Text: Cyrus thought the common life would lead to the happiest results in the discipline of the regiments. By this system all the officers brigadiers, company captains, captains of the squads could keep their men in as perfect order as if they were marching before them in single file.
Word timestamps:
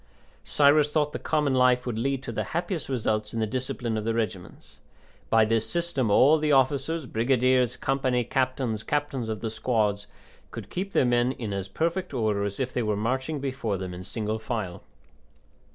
Cyrus 0.43 0.91
thought 0.91 1.13
the 1.13 1.19
common 1.19 1.53
life 1.53 1.85
would 1.85 1.99
lead 1.99 2.23
to 2.23 2.31
the 2.31 2.43
happiest 2.57 2.89
results 2.89 3.35
in 3.35 3.39
the 3.39 3.45
discipline 3.45 3.99
of 3.99 4.03
the 4.03 4.15
regiments. 4.15 4.79
By 5.29 5.45
this 5.45 5.69
system 5.69 6.09
all 6.09 6.39
the 6.39 6.51
officers 6.51 7.05
brigadiers, 7.05 7.77
company 7.77 8.23
captains, 8.23 8.81
captains 8.81 9.29
of 9.29 9.41
the 9.41 9.51
squads 9.51 10.07
could 10.49 10.71
keep 10.71 10.93
their 10.93 11.05
men 11.05 11.33
in 11.33 11.53
as 11.53 11.67
perfect 11.67 12.15
order 12.15 12.43
as 12.45 12.59
if 12.59 12.73
they 12.73 12.81
were 12.81 12.97
marching 12.97 13.39
before 13.39 13.77
them 13.77 13.93
in 13.93 14.03
single 14.03 14.39
file. 14.39 14.81